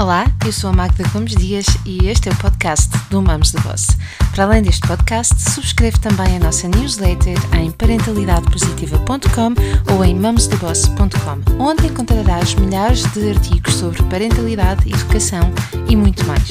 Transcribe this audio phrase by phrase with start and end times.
[0.00, 3.60] Olá, eu sou a Magda Gomes Dias e este é o podcast do Mamos de
[3.62, 3.88] Boss.
[4.32, 11.88] Para além deste podcast, subscreve também a nossa newsletter em parentalidadepositiva.com ou em mamosdeboss.com, onde
[11.88, 15.52] encontrarás milhares de artigos sobre parentalidade, educação
[15.88, 16.48] e muito mais.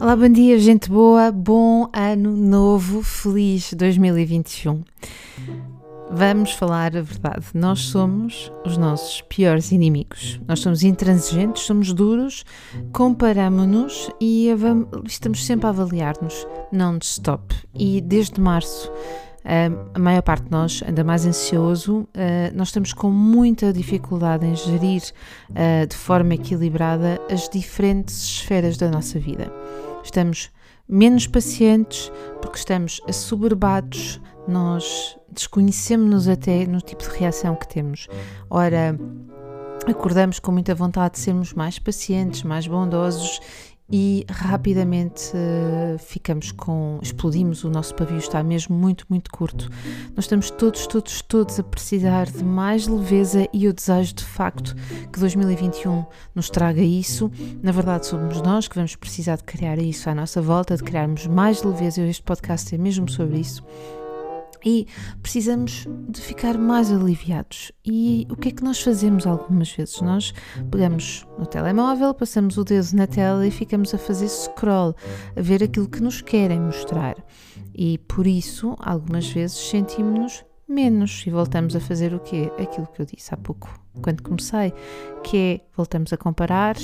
[0.00, 4.82] Olá, bom dia, gente boa, bom ano novo, feliz 2021.
[6.14, 7.46] Vamos falar a verdade.
[7.54, 10.38] Nós somos os nossos piores inimigos.
[10.46, 12.44] Nós somos intransigentes, somos duros,
[12.92, 14.48] comparamos-nos e
[15.06, 17.54] estamos sempre a avaliar-nos non-stop.
[17.74, 18.92] E desde março,
[19.94, 22.06] a maior parte de nós anda mais ansioso,
[22.54, 25.02] nós estamos com muita dificuldade em gerir
[25.88, 29.50] de forma equilibrada as diferentes esferas da nossa vida.
[30.04, 30.50] Estamos
[30.88, 32.10] menos pacientes
[32.40, 38.08] porque estamos assoberbados nós desconhecemos-nos até no tipo de reação que temos.
[38.50, 38.98] Ora,
[39.86, 43.40] acordamos com muita vontade de sermos mais pacientes, mais bondosos
[43.92, 46.98] e rapidamente uh, ficamos com.
[47.02, 49.68] explodimos, o nosso pavio está mesmo muito, muito curto.
[50.16, 54.74] Nós estamos todos, todos, todos a precisar de mais leveza e eu desejo de facto
[55.12, 57.30] que 2021 nos traga isso.
[57.62, 61.26] Na verdade, somos nós que vamos precisar de criar isso à nossa volta, de criarmos
[61.26, 62.00] mais leveza.
[62.00, 63.62] Este podcast é mesmo sobre isso
[64.64, 64.86] e
[65.20, 67.72] precisamos de ficar mais aliviados.
[67.84, 70.00] E o que é que nós fazemos algumas vezes?
[70.00, 70.32] Nós
[70.70, 74.94] pegamos no telemóvel, passamos o dedo na tela e ficamos a fazer scroll,
[75.36, 77.16] a ver aquilo que nos querem mostrar.
[77.74, 82.50] E por isso, algumas vezes sentimos-nos menos e voltamos a fazer o quê?
[82.58, 83.68] Aquilo que eu disse há pouco,
[84.00, 84.72] quando comecei,
[85.22, 86.76] que é voltamos a comparar,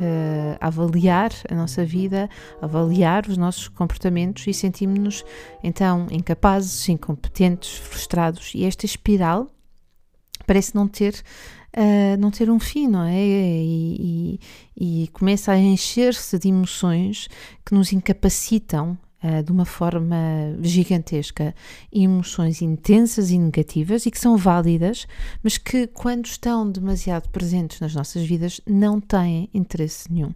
[0.00, 2.28] uh, avaliar a nossa vida,
[2.60, 5.24] avaliar os nossos comportamentos e sentimos-nos
[5.62, 8.52] então incapazes, incompetentes, frustrados.
[8.54, 9.48] E esta espiral
[10.46, 11.22] parece não ter
[11.76, 13.14] Uh, não ter um fim, não é?
[13.14, 14.40] E,
[14.74, 17.28] e, e começa a encher-se de emoções
[17.64, 20.16] que nos incapacitam uh, de uma forma
[20.60, 21.54] gigantesca
[21.92, 25.06] emoções intensas e negativas e que são válidas,
[25.42, 30.32] mas que, quando estão demasiado presentes nas nossas vidas, não têm interesse nenhum.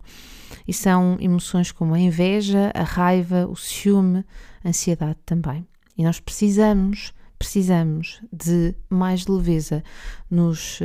[0.66, 4.24] E são emoções como a inveja, a raiva, o ciúme,
[4.62, 5.66] a ansiedade também.
[5.96, 7.12] E nós precisamos
[7.42, 9.82] precisamos de mais leveza
[10.30, 10.84] nos, uh,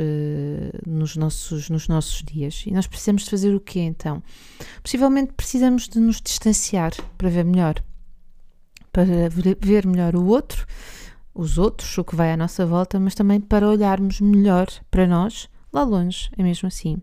[0.84, 2.64] nos, nossos, nos nossos dias.
[2.66, 4.20] E nós precisamos de fazer o quê então?
[4.82, 7.80] Possivelmente precisamos de nos distanciar para ver melhor
[8.98, 10.66] para ver melhor o outro,
[11.32, 15.48] os outros, o que vai à nossa volta, mas também para olharmos melhor para nós
[15.72, 17.00] lá longe, é mesmo assim.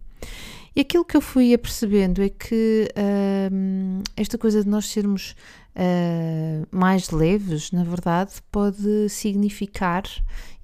[0.75, 5.35] E aquilo que eu fui apercebendo é que uh, esta coisa de nós sermos
[5.73, 10.03] uh, mais leves, na verdade, pode significar,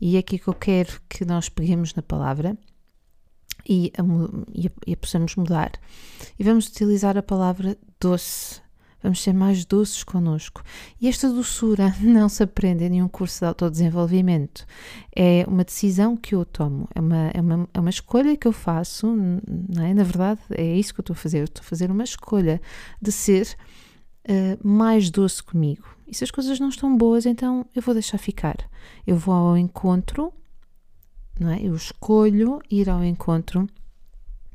[0.01, 2.57] e é aqui que eu quero que nós peguemos na palavra
[3.69, 4.03] e a,
[4.53, 5.71] e a, e a possamos mudar,
[6.37, 8.59] e vamos utilizar a palavra doce
[9.01, 10.63] vamos ser mais doces connosco.
[11.00, 14.66] E esta doçura não se aprende em nenhum curso de autodesenvolvimento.
[15.16, 18.51] É uma decisão que eu tomo, é uma, é uma, é uma escolha que eu
[18.51, 19.94] faço, não é?
[19.94, 21.44] Na verdade, é isso que eu estou a fazer.
[21.44, 22.61] Estou a fazer uma escolha
[23.01, 23.56] de ser
[24.28, 25.88] uh, mais doce comigo.
[26.07, 28.57] E se as coisas não estão boas, então eu vou deixar ficar.
[29.07, 30.34] Eu vou ao encontro,
[31.40, 31.61] não é?
[31.61, 33.67] Eu escolho ir ao encontro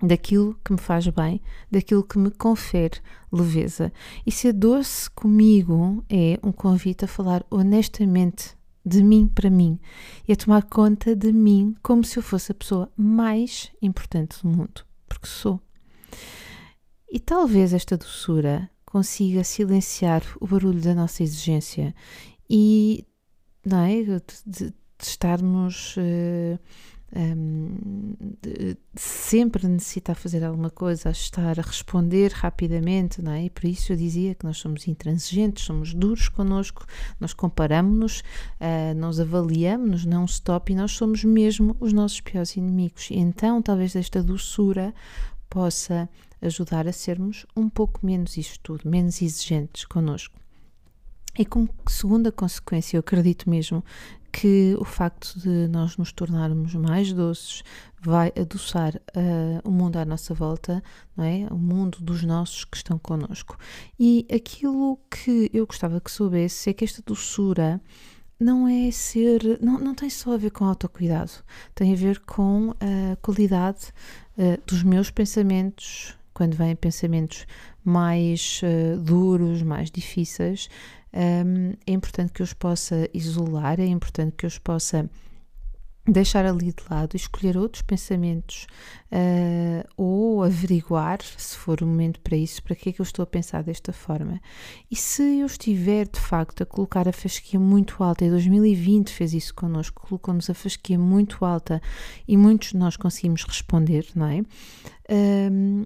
[0.03, 1.41] daquilo que me faz bem,
[1.71, 3.01] daquilo que me confere
[3.33, 3.93] leveza.
[4.27, 9.81] E ser doce comigo é um convite a falar honestamente de mim para mim
[10.29, 14.49] e a tomar conta de mim como se eu fosse a pessoa mais importante do
[14.49, 15.61] mundo, porque sou.
[17.11, 21.95] E talvez esta doçura consiga silenciar o barulho da nossa exigência
[22.49, 23.05] e
[23.65, 26.59] não é, de, de estarmos uh,
[27.15, 28.66] um, de,
[29.27, 33.47] sempre necessitar fazer alguma coisa, a estar a responder rapidamente, não é?
[33.47, 36.87] E por isso eu dizia que nós somos intransigentes, somos duros connosco,
[37.19, 43.09] nós comparamos-nos, uh, nós avaliamos-nos, não stop, e nós somos mesmo os nossos piores inimigos.
[43.11, 44.95] Então talvez esta doçura
[45.51, 46.09] possa
[46.41, 50.39] ajudar a sermos um pouco menos isto tudo, menos exigentes connosco.
[51.37, 53.85] E como segunda consequência, eu acredito mesmo
[54.39, 57.63] que o facto de nós nos tornarmos mais doces
[57.99, 60.83] vai adoçar uh, o mundo à nossa volta,
[61.17, 61.47] não é?
[61.51, 63.57] O mundo dos nossos que estão connosco.
[63.99, 67.81] E aquilo que eu gostava que soubesse é que esta doçura
[68.39, 71.33] não é ser, não, não tem só a ver com autocuidado,
[71.75, 73.87] tem a ver com a qualidade
[74.37, 77.47] uh, dos meus pensamentos, quando vêm pensamentos
[77.83, 80.69] mais uh, duros, mais difíceis,
[81.87, 85.09] é importante que eu os possa isolar, é importante que eu os possa
[86.09, 88.67] deixar ali de lado escolher outros pensamentos
[89.11, 93.23] uh, ou averiguar, se for o momento para isso, para que é que eu estou
[93.23, 94.41] a pensar desta forma.
[94.91, 99.35] E se eu estiver de facto a colocar a fasquia muito alta, e 2020 fez
[99.35, 101.83] isso connosco, colocou-nos a fasquia muito alta
[102.27, 104.41] e muitos de nós conseguimos responder, não é?
[105.11, 105.83] Uh,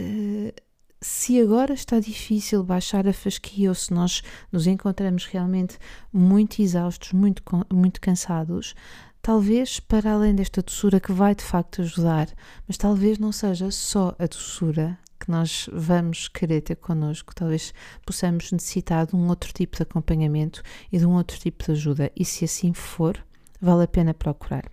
[0.00, 0.69] uh,
[1.02, 5.78] se agora está difícil baixar a fasquia ou se nós nos encontramos realmente
[6.12, 7.42] muito exaustos, muito,
[7.72, 8.74] muito cansados,
[9.22, 12.28] talvez para além desta doçura que vai de facto ajudar,
[12.68, 17.72] mas talvez não seja só a doçura que nós vamos querer ter connosco, talvez
[18.04, 20.62] possamos necessitar de um outro tipo de acompanhamento
[20.92, 23.22] e de um outro tipo de ajuda, e se assim for,
[23.60, 24.64] vale a pena procurar.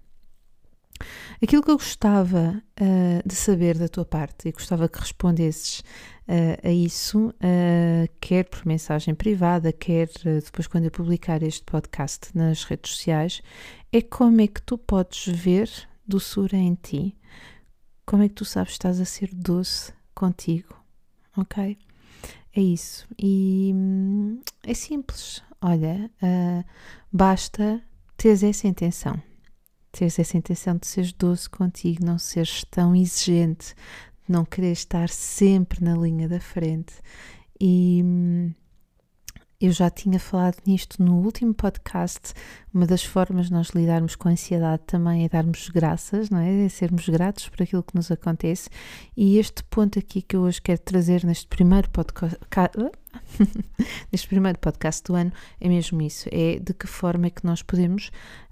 [1.41, 6.67] Aquilo que eu gostava uh, de saber da tua parte e gostava que respondesses uh,
[6.67, 10.09] a isso, uh, quer por mensagem privada, quer
[10.43, 13.41] depois quando eu publicar este podcast nas redes sociais,
[13.91, 15.69] é como é que tu podes ver
[16.07, 17.15] doçura em ti.
[18.05, 20.75] Como é que tu sabes que estás a ser doce contigo,
[21.35, 21.77] ok?
[22.55, 23.05] É isso.
[23.19, 25.43] E hum, é simples.
[25.61, 26.09] Olha,
[27.11, 27.81] basta
[28.15, 29.21] teres essa intenção
[29.97, 33.73] teres essa intenção de seres doce contigo, não seres tão exigente,
[34.25, 36.93] de não querer estar sempre na linha da frente.
[37.59, 38.51] E hum,
[39.59, 42.35] eu já tinha falado nisto no último podcast.
[42.71, 46.65] Uma das formas de nós lidarmos com a ansiedade também é darmos graças, não é?
[46.65, 48.69] É sermos gratos por aquilo que nos acontece.
[49.15, 52.37] E este ponto aqui que eu hoje quero trazer neste primeiro podcast,
[54.13, 57.63] neste primeiro podcast do ano é mesmo isso: é de que forma é que nós
[57.63, 58.11] podemos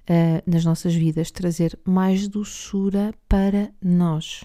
[0.09, 4.43] uh, nas nossas vidas, trazer mais doçura para nós,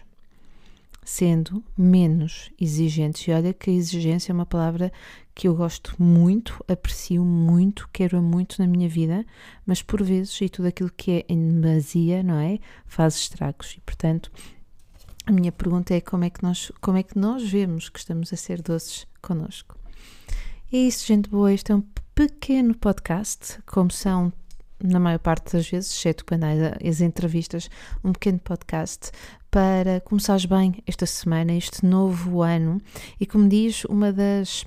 [1.05, 3.27] sendo menos exigentes.
[3.27, 4.93] E olha que a exigência é uma palavra
[5.35, 9.25] que eu gosto muito, aprecio muito, quero muito na minha vida,
[9.65, 12.59] mas por vezes, e tudo aquilo que é em demasia, não é?
[12.85, 13.75] Faz estragos.
[13.77, 14.31] E portanto,
[15.27, 18.33] a minha pergunta é como é que nós, como é que nós vemos que estamos
[18.33, 19.79] a ser doces connosco.
[20.73, 21.53] É isso, gente boa.
[21.53, 21.85] Este é um
[22.15, 24.33] pequeno podcast, como são
[24.83, 27.69] na maior parte das vezes, exceto quando há as entrevistas,
[28.03, 29.11] um pequeno podcast
[29.51, 32.81] para começares bem esta semana, este novo ano.
[33.19, 34.63] E como diz uma das,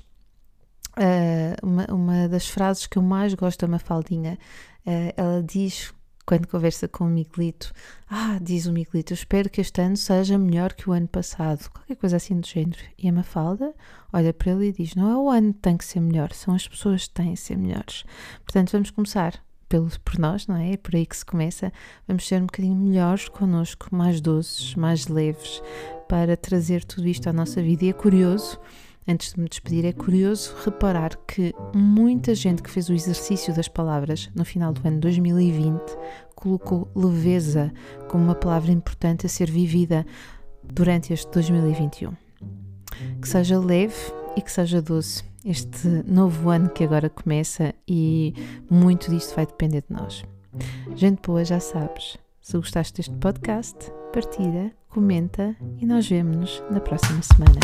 [0.96, 4.38] uh, uma, uma das frases que eu mais gosto da Mafaldinha,
[4.86, 5.92] uh, ela diz
[6.26, 7.72] quando conversa com o Miguelito,
[8.08, 11.96] ah, diz o Miguelito, espero que este ano seja melhor que o ano passado, qualquer
[11.96, 12.78] coisa assim do género.
[12.98, 13.74] E a Mafalda
[14.12, 16.54] olha para ele e diz, não é o ano que tem que ser melhor, são
[16.54, 18.04] as pessoas que têm que ser melhores.
[18.42, 19.34] Portanto, vamos começar
[19.74, 20.74] pelo, por nós, não é?
[20.74, 21.72] É por aí que se começa.
[22.06, 25.60] Vamos ser um bocadinho melhores connosco, mais doces, mais leves,
[26.08, 27.84] para trazer tudo isto à nossa vida.
[27.84, 28.60] E é curioso,
[29.08, 33.66] antes de me despedir, é curioso reparar que muita gente que fez o exercício das
[33.66, 35.80] palavras no final do ano 2020
[36.36, 37.72] colocou leveza
[38.08, 40.06] como uma palavra importante a ser vivida
[40.62, 42.12] durante este 2021.
[43.20, 43.96] Que seja leve
[44.36, 48.34] e que seja doce este novo ano que agora começa e
[48.70, 50.24] muito disto vai depender de nós.
[50.96, 52.16] Gente boa, já sabes.
[52.40, 53.76] Se gostaste deste podcast,
[54.12, 57.60] partilha, comenta e nós vemos-nos na próxima semana.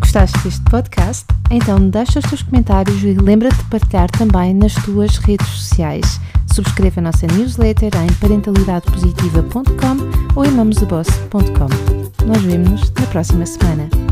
[0.00, 1.26] Gostaste deste podcast?
[1.50, 6.20] Então deixa os teus comentários e lembra-te de partilhar também nas tuas redes sociais.
[6.52, 12.26] Subscreva a nossa newsletter em parentalidadepositiva.com ou em mamosdeboss.com.
[12.26, 14.03] Nós vemos-nos na próxima semana.